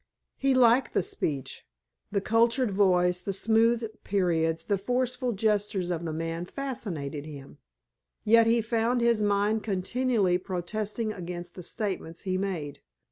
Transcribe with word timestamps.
He 0.35 0.55
liked 0.55 0.95
the 0.95 1.03
speech. 1.03 1.63
The 2.11 2.21
cultured 2.21 2.71
voice, 2.71 3.21
the 3.21 3.31
smooth 3.33 3.83
periods, 4.03 4.63
the 4.63 4.79
forceful 4.79 5.31
gestures 5.31 5.91
of 5.91 6.05
the 6.05 6.11
man 6.11 6.45
fascinated 6.45 7.27
him. 7.27 7.59
Yet 8.23 8.47
he 8.47 8.63
found 8.63 9.01
his 9.01 9.21
mind 9.21 9.61
continually 9.61 10.39
protesting 10.39 11.13
against 11.13 11.53
the 11.53 11.61
statements 11.61 12.23
he 12.23 12.35
made. 12.35 12.79